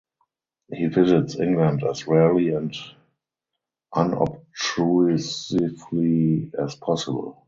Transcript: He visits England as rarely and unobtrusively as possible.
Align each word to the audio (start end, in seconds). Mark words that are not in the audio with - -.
He 0.73 0.87
visits 0.87 1.39
England 1.39 1.83
as 1.83 2.07
rarely 2.07 2.49
and 2.53 2.75
unobtrusively 3.93 6.49
as 6.59 6.73
possible. 6.73 7.37